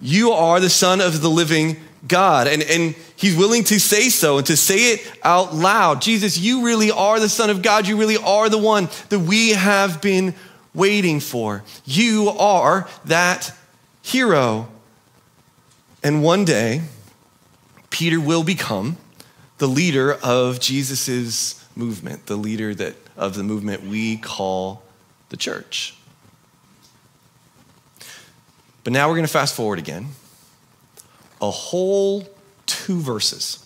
[0.00, 2.46] You are the Son of the living God.
[2.48, 6.02] And, and he's willing to say so and to say it out loud.
[6.02, 7.86] Jesus, you really are the Son of God.
[7.86, 10.34] You really are the one that we have been
[10.74, 11.62] waiting for.
[11.84, 13.52] You are that
[14.02, 14.68] hero.
[16.02, 16.82] And one day,
[17.90, 18.96] Peter will become
[19.58, 24.82] the leader of Jesus' movement, the leader that, of the movement we call
[25.28, 25.94] the church.
[28.84, 30.08] But now we're going to fast forward again.
[31.40, 32.28] A whole
[32.66, 33.64] two verses.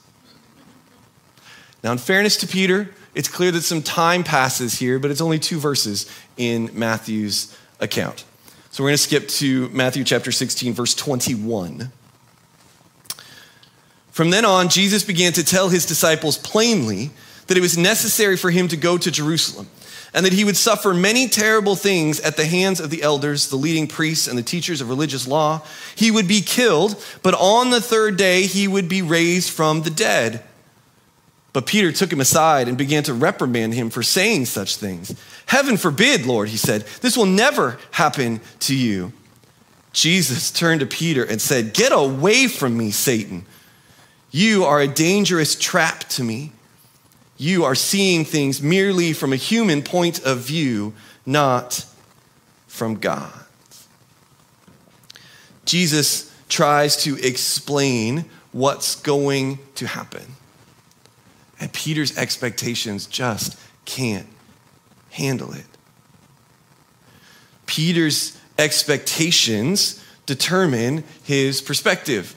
[1.84, 5.38] Now, in fairness to Peter, it's clear that some time passes here, but it's only
[5.38, 8.24] two verses in Matthew's account.
[8.70, 11.90] So we're going to skip to Matthew chapter 16, verse 21.
[14.10, 17.10] From then on, Jesus began to tell his disciples plainly
[17.46, 19.68] that it was necessary for him to go to Jerusalem
[20.12, 23.56] and that he would suffer many terrible things at the hands of the elders, the
[23.56, 25.62] leading priests, and the teachers of religious law.
[25.94, 29.90] He would be killed, but on the third day he would be raised from the
[29.90, 30.42] dead.
[31.52, 35.14] But Peter took him aside and began to reprimand him for saying such things.
[35.46, 39.12] Heaven forbid, Lord, he said, this will never happen to you.
[39.92, 43.44] Jesus turned to Peter and said, Get away from me, Satan.
[44.30, 46.52] You are a dangerous trap to me.
[47.40, 50.92] You are seeing things merely from a human point of view,
[51.24, 51.86] not
[52.66, 53.32] from God.
[55.64, 60.36] Jesus tries to explain what's going to happen.
[61.58, 64.26] And Peter's expectations just can't
[65.08, 65.64] handle it.
[67.64, 72.36] Peter's expectations determine his perspective.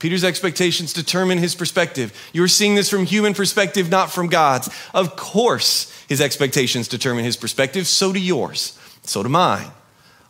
[0.00, 2.12] Peter's expectations determine his perspective.
[2.32, 4.68] You're seeing this from human perspective, not from God's.
[4.92, 7.86] Of course, his expectations determine his perspective.
[7.86, 8.76] So do yours.
[9.02, 9.70] So do mine.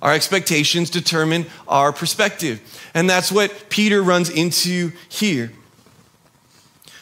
[0.03, 2.61] Our expectations determine our perspective.
[2.95, 5.53] And that's what Peter runs into here.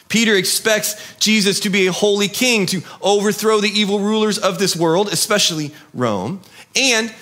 [0.07, 4.75] Peter expects Jesus to be a holy king, to overthrow the evil rulers of this
[4.75, 6.41] world, especially Rome.
[6.75, 7.13] And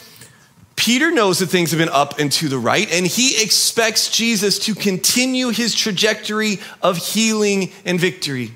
[0.78, 4.60] Peter knows that things have been up and to the right, and he expects Jesus
[4.60, 8.54] to continue his trajectory of healing and victory.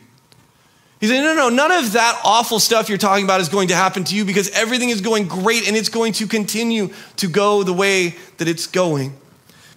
[1.01, 3.75] He said, No, no, none of that awful stuff you're talking about is going to
[3.75, 7.63] happen to you because everything is going great and it's going to continue to go
[7.63, 9.17] the way that it's going.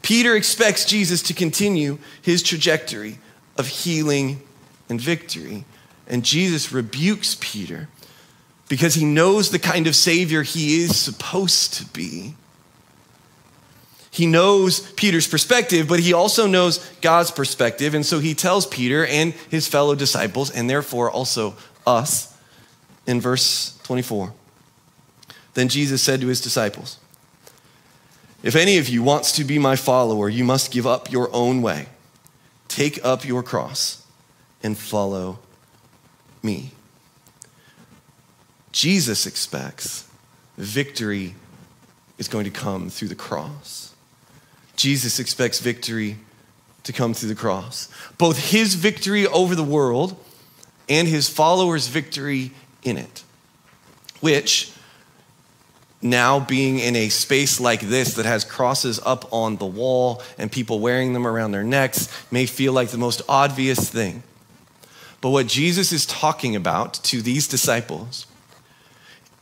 [0.02, 3.18] Peter expects Jesus to continue his trajectory
[3.57, 4.42] of healing
[4.90, 5.64] and victory.
[6.07, 7.88] And Jesus rebukes Peter
[8.68, 12.35] because he knows the kind of Savior he is supposed to be.
[14.11, 17.94] He knows Peter's perspective, but he also knows God's perspective.
[17.94, 22.33] And so he tells Peter and his fellow disciples, and therefore also us,
[23.07, 24.33] in verse 24.
[25.55, 26.98] Then Jesus said to his disciples,
[28.42, 31.61] If any of you wants to be my follower, you must give up your own
[31.61, 31.87] way,
[32.68, 34.07] take up your cross,
[34.62, 35.38] and follow
[36.42, 36.70] me.
[38.74, 40.04] Jesus expects
[40.58, 41.37] victory
[42.18, 43.94] is going to come through the cross.
[44.74, 46.16] Jesus expects victory
[46.82, 47.88] to come through the cross.
[48.18, 50.16] Both his victory over the world
[50.88, 52.50] and his followers' victory
[52.82, 53.22] in it,
[54.18, 54.72] which
[56.02, 60.50] now being in a space like this that has crosses up on the wall and
[60.50, 64.24] people wearing them around their necks may feel like the most obvious thing.
[65.20, 68.26] But what Jesus is talking about to these disciples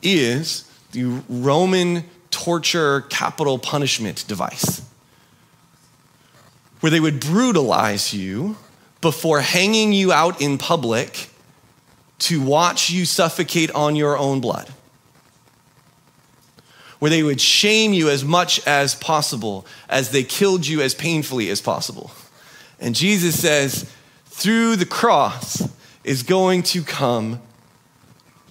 [0.03, 4.83] is the Roman torture capital punishment device,
[6.81, 8.57] where they would brutalize you
[9.01, 11.29] before hanging you out in public
[12.19, 14.73] to watch you suffocate on your own blood.
[17.01, 21.51] Where they would shame you as much as possible as they killed you as painfully
[21.51, 22.13] as possible.
[22.79, 23.91] And Jesus says,
[24.27, 25.69] through the cross
[26.05, 27.41] is going to come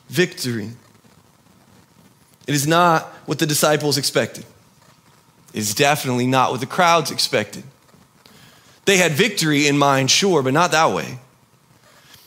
[0.10, 0.72] victory.
[2.52, 4.44] It is not what the disciples expected.
[5.54, 7.64] It is definitely not what the crowds expected.
[8.84, 11.18] They had victory in mind, sure, but not that way.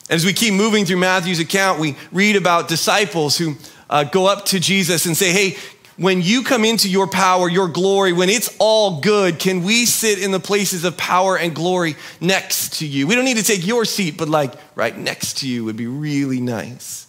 [0.09, 3.57] And As we keep moving through Matthew's account, we read about disciples who
[3.91, 5.59] uh, go up to Jesus and say, Hey,
[5.99, 10.23] when you come into your power, your glory, when it's all good, can we sit
[10.23, 13.07] in the places of power and glory next to you?
[13.07, 15.87] We don't need to take your seat, but like right next to you would be
[15.87, 17.09] really nice.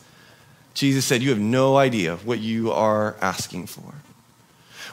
[0.76, 3.94] Jesus said, You have no idea what you are asking for.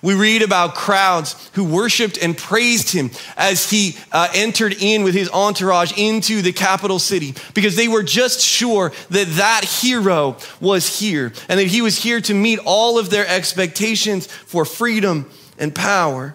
[0.00, 5.14] We read about crowds who worshiped and praised him as he uh, entered in with
[5.14, 10.98] his entourage into the capital city because they were just sure that that hero was
[10.98, 15.72] here and that he was here to meet all of their expectations for freedom and
[15.72, 16.34] power.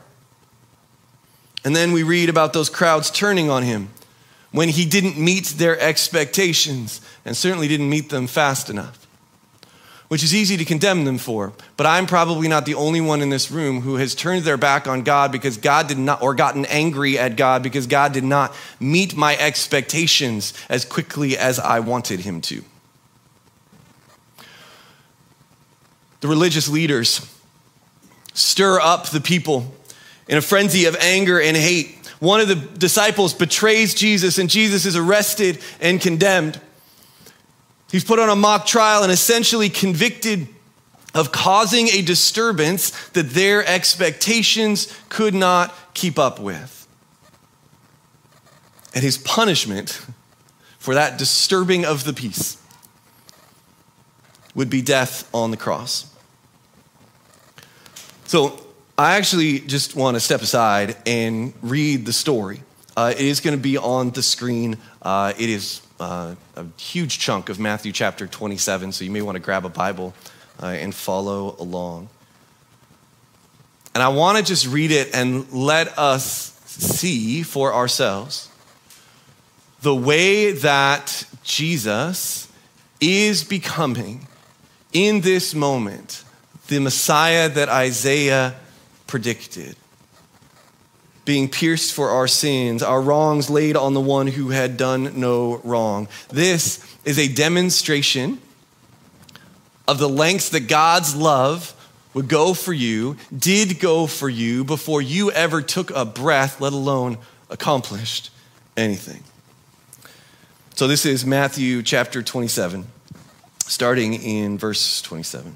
[1.65, 3.89] And then we read about those crowds turning on him
[4.51, 9.06] when he didn't meet their expectations and certainly didn't meet them fast enough
[10.07, 11.53] which is easy to condemn them for.
[11.75, 14.87] But I'm probably not the only one in this room who has turned their back
[14.87, 18.55] on God because God did not, or gotten angry at God because God did not
[18.79, 22.63] meet my expectations as quickly as I wanted Him to.
[26.21, 27.33] The religious leaders
[28.33, 29.73] stir up the people
[30.27, 31.95] in a frenzy of anger and hate.
[32.19, 36.59] One of the disciples betrays Jesus, and Jesus is arrested and condemned.
[37.89, 40.47] He's put on a mock trial and essentially convicted
[41.13, 46.87] of causing a disturbance that their expectations could not keep up with.
[48.93, 50.01] And his punishment
[50.79, 52.57] for that disturbing of the peace
[54.53, 56.13] would be death on the cross.
[58.25, 58.59] So
[58.97, 62.61] I actually just want to step aside and read the story.
[62.95, 64.77] Uh, it is going to be on the screen.
[65.01, 69.35] Uh, it is uh, a huge chunk of Matthew chapter 27, so you may want
[69.35, 70.13] to grab a Bible
[70.61, 72.09] uh, and follow along.
[73.93, 78.49] And I want to just read it and let us see for ourselves
[79.81, 82.47] the way that Jesus
[82.99, 84.27] is becoming
[84.93, 86.23] in this moment
[86.67, 88.55] the Messiah that Isaiah
[89.07, 89.75] predicted.
[91.27, 95.57] Being pierced for our sins, our wrongs laid on the one who had done no
[95.57, 96.07] wrong.
[96.29, 98.39] This is a demonstration
[99.89, 101.73] of the lengths that God's love
[102.13, 106.71] would go for you, did go for you before you ever took a breath, let
[106.71, 107.17] alone
[107.49, 108.29] accomplished
[108.77, 109.21] anything.
[110.75, 112.87] So this is Matthew chapter 27,
[113.65, 115.55] starting in verse 27.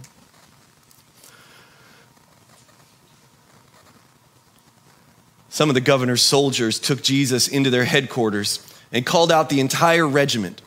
[5.52, 10.08] Some of the governor's soldiers took Jesus into their headquarters and called out the entire
[10.08, 10.62] regiment.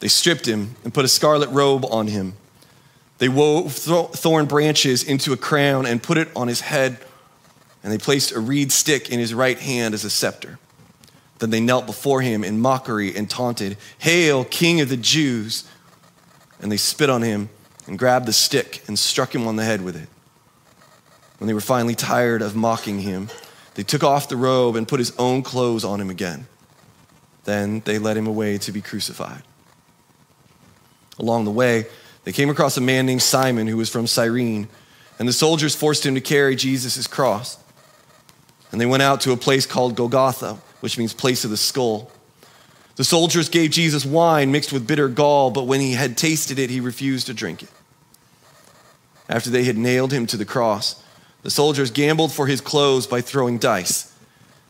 [0.00, 2.34] They stripped him and put a scarlet robe on him.
[3.18, 6.98] They wove thorn branches into a crown and put it on his head,
[7.84, 10.58] and they placed a reed stick in his right hand as a scepter.
[11.38, 15.68] Then they knelt before him in mockery and taunted, Hail, King of the Jews!
[16.60, 17.48] And they spit on him
[17.86, 20.08] and grabbed the stick and struck him on the head with it.
[21.38, 23.28] When they were finally tired of mocking him,
[23.74, 26.46] they took off the robe and put his own clothes on him again.
[27.44, 29.42] Then they led him away to be crucified.
[31.18, 31.86] Along the way,
[32.24, 34.68] they came across a man named Simon who was from Cyrene,
[35.18, 37.58] and the soldiers forced him to carry Jesus' cross.
[38.72, 42.10] And they went out to a place called Golgotha, which means place of the skull.
[42.96, 46.70] The soldiers gave Jesus wine mixed with bitter gall, but when he had tasted it,
[46.70, 47.70] he refused to drink it.
[49.28, 51.02] After they had nailed him to the cross,
[51.46, 54.12] the soldiers gambled for his clothes by throwing dice.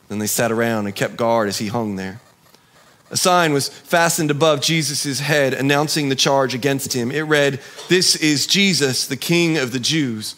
[0.09, 2.21] Then they sat around and kept guard as he hung there.
[3.11, 7.11] A sign was fastened above Jesus' head announcing the charge against him.
[7.11, 10.35] It read, This is Jesus, the King of the Jews.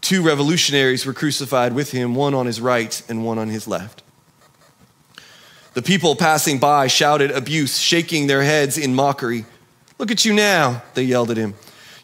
[0.00, 4.02] Two revolutionaries were crucified with him, one on his right and one on his left.
[5.74, 9.44] The people passing by shouted abuse, shaking their heads in mockery.
[9.96, 11.54] Look at you now, they yelled at him.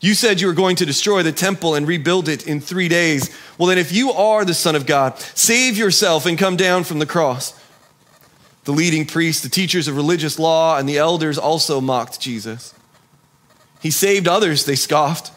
[0.00, 3.34] You said you were going to destroy the temple and rebuild it in three days.
[3.58, 6.98] Well, then, if you are the Son of God, save yourself and come down from
[6.98, 7.58] the cross.
[8.64, 12.74] The leading priests, the teachers of religious law, and the elders also mocked Jesus.
[13.80, 15.32] He saved others, they scoffed,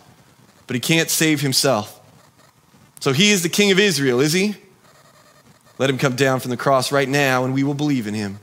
[0.68, 1.99] but he can't save himself.
[2.99, 4.55] So he is the King of Israel, is he?
[5.78, 8.39] Let him come down from the cross right now, and we will believe in him.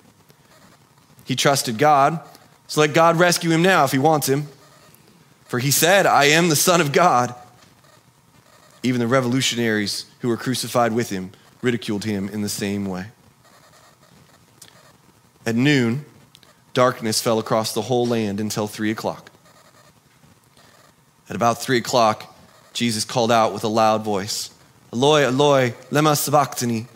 [1.25, 2.21] He trusted God,
[2.69, 4.47] so let God rescue him now if he wants him.
[5.47, 7.35] For he said, I am the Son of God.
[8.83, 11.33] Even the revolutionaries who were crucified with him
[11.63, 13.07] ridiculed him in the same way.
[15.45, 16.05] At noon,
[16.75, 19.31] darkness fell across the whole land until three o'clock.
[21.29, 22.35] At about three o'clock,
[22.73, 24.51] Jesus called out with a loud voice,
[24.93, 26.87] Eloi, Eloi, lema sabachthani,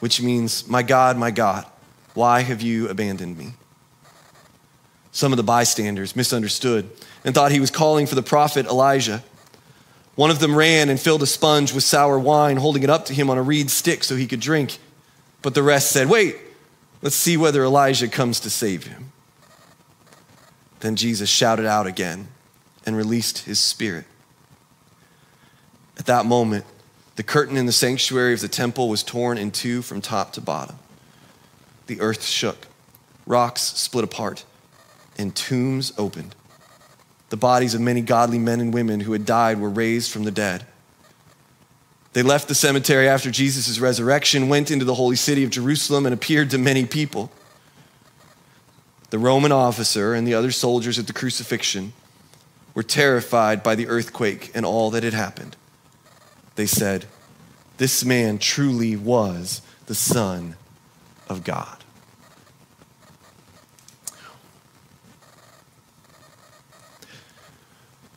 [0.00, 1.66] which means, My God, my God,
[2.14, 3.52] why have you abandoned me?
[5.12, 6.90] Some of the bystanders misunderstood
[7.26, 9.22] and thought he was calling for the prophet Elijah.
[10.14, 13.14] One of them ran and filled a sponge with sour wine, holding it up to
[13.14, 14.78] him on a reed stick so he could drink.
[15.42, 16.36] But the rest said, Wait,
[17.02, 19.12] let's see whether Elijah comes to save him.
[20.80, 22.28] Then Jesus shouted out again
[22.86, 24.04] and released his spirit.
[25.98, 26.64] At that moment,
[27.16, 30.40] the curtain in the sanctuary of the temple was torn in two from top to
[30.40, 30.78] bottom.
[31.88, 32.68] The earth shook,
[33.26, 34.44] rocks split apart,
[35.18, 36.36] and tombs opened.
[37.28, 40.30] The bodies of many godly men and women who had died were raised from the
[40.30, 40.66] dead.
[42.12, 46.14] They left the cemetery after Jesus' resurrection, went into the holy city of Jerusalem, and
[46.14, 47.30] appeared to many people.
[49.10, 51.92] The Roman officer and the other soldiers at the crucifixion
[52.74, 55.56] were terrified by the earthquake and all that had happened.
[56.54, 57.06] They said,
[57.76, 60.56] This man truly was the Son
[61.28, 61.84] of God.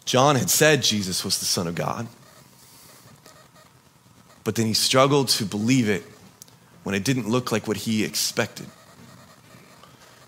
[0.09, 2.07] John had said Jesus was the Son of God,
[4.43, 6.03] but then he struggled to believe it
[6.81, 8.65] when it didn't look like what he expected.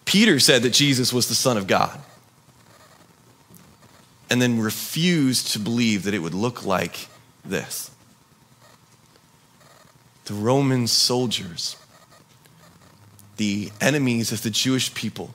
[0.05, 1.99] Peter said that Jesus was the Son of God
[4.29, 7.07] and then refused to believe that it would look like
[7.43, 7.89] this.
[10.25, 11.75] The Roman soldiers,
[13.37, 15.33] the enemies of the Jewish people,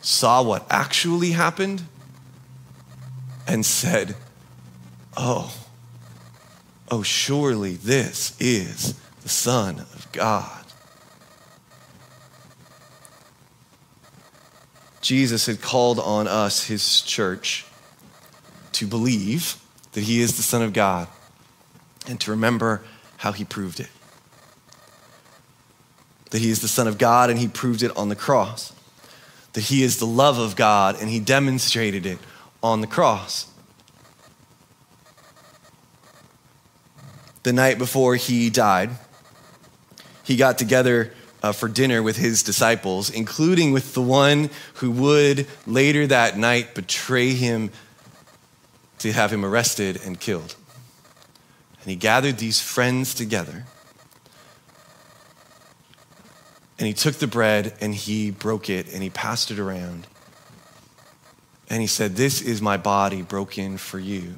[0.00, 1.82] saw what actually happened
[3.50, 4.14] and said,
[5.16, 5.52] Oh,
[6.88, 10.64] oh, surely this is the Son of God.
[15.00, 17.66] Jesus had called on us, his church,
[18.72, 19.56] to believe
[19.92, 21.08] that he is the Son of God
[22.06, 22.82] and to remember
[23.16, 23.90] how he proved it.
[26.30, 28.72] That he is the Son of God and he proved it on the cross.
[29.54, 32.20] That he is the love of God and he demonstrated it
[32.62, 33.46] on the cross.
[37.42, 38.90] The night before he died,
[40.22, 45.46] he got together uh, for dinner with his disciples, including with the one who would
[45.66, 47.70] later that night betray him
[48.98, 50.54] to have him arrested and killed.
[51.80, 53.64] And he gathered these friends together.
[56.78, 60.06] And he took the bread and he broke it and he passed it around.
[61.70, 64.34] And he said, This is my body broken for you.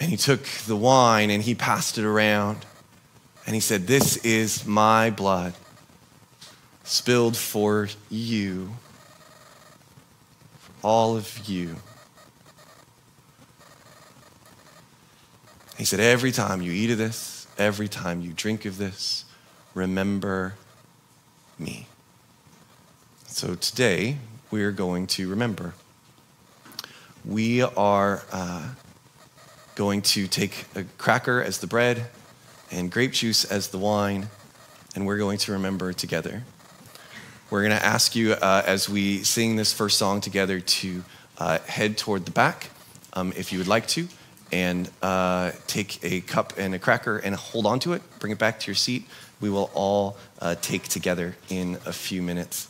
[0.00, 2.64] And he took the wine and he passed it around.
[3.44, 5.54] And he said, This is my blood
[6.84, 8.70] spilled for you,
[10.60, 11.76] for all of you.
[15.76, 19.24] He said, Every time you eat of this, every time you drink of this,
[19.74, 20.54] remember
[21.58, 21.88] me.
[23.38, 24.16] So today,
[24.50, 25.74] we're going to remember.
[27.24, 28.70] We are uh,
[29.76, 32.08] going to take a cracker as the bread
[32.72, 34.26] and grape juice as the wine,
[34.96, 36.42] and we're going to remember together.
[37.48, 41.04] We're going to ask you uh, as we sing this first song together to
[41.38, 42.70] uh, head toward the back
[43.12, 44.08] um, if you would like to
[44.50, 48.38] and uh, take a cup and a cracker and hold on to it, bring it
[48.40, 49.06] back to your seat.
[49.40, 52.68] We will all uh, take together in a few minutes.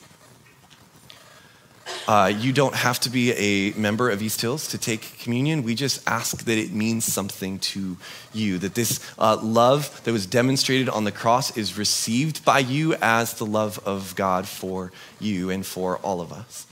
[2.09, 5.63] Uh, you don't have to be a member of East Hills to take communion.
[5.63, 7.99] We just ask that it means something to
[8.33, 12.95] you, that this uh, love that was demonstrated on the cross is received by you
[13.03, 14.91] as the love of God for
[15.21, 16.67] you and for all of us.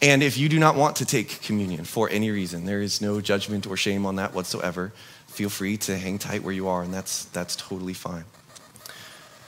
[0.00, 3.20] And if you do not want to take communion for any reason, there is no
[3.20, 4.94] judgment or shame on that whatsoever.
[5.26, 8.24] Feel free to hang tight where you are, and that's, that's totally fine.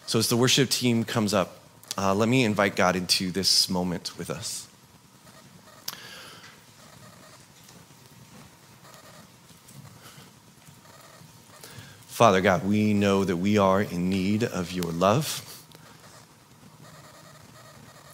[0.04, 1.58] So, as the worship team comes up,
[1.96, 4.65] uh, let me invite God into this moment with us.
[12.16, 15.42] Father God, we know that we are in need of your love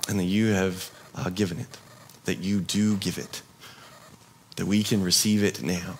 [0.09, 1.79] and that you have uh, given it
[2.25, 3.43] that you do give it,
[4.57, 5.99] that we can receive it now.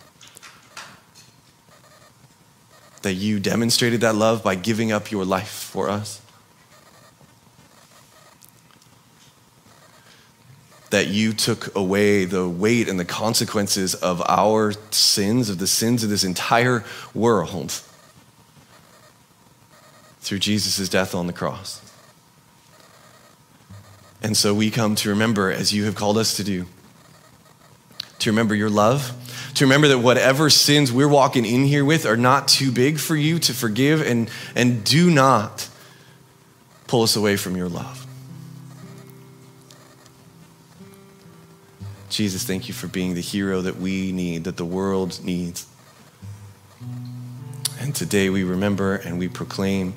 [3.03, 6.21] That you demonstrated that love by giving up your life for us.
[10.91, 16.05] That you took away the weight and the consequences of our sins, of the sins
[16.05, 16.85] of this entire
[17.15, 17.81] world,
[20.23, 21.81] through Jesus' death on the cross.
[24.23, 26.67] And so we come to remember, as you have called us to do,
[28.21, 29.13] to remember your love,
[29.55, 33.17] to remember that whatever sins we're walking in here with are not too big for
[33.17, 35.69] you to forgive, and, and do not
[36.87, 38.07] pull us away from your love.
[42.11, 45.67] Jesus, thank you for being the hero that we need, that the world needs.
[47.81, 49.95] And today we remember and we proclaim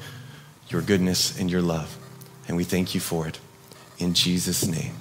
[0.70, 1.97] your goodness and your love,
[2.47, 3.39] and we thank you for it.
[3.97, 4.93] In Jesus' name,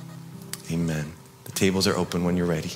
[0.71, 1.12] amen.
[1.45, 2.73] The tables are open when you're ready.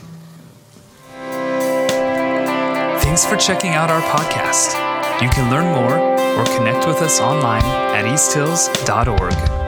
[3.01, 4.74] Thanks for checking out our podcast.
[5.22, 5.99] You can learn more
[6.39, 9.67] or connect with us online at easthills.org.